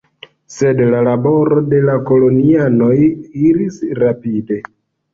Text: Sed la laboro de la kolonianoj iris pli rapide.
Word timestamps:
Sed 0.53 0.79
la 0.93 1.01
laboro 1.07 1.59
de 1.75 1.83
la 1.91 1.99
kolonianoj 2.09 2.99
iris 3.05 3.81
pli 3.87 4.03
rapide. 4.05 4.63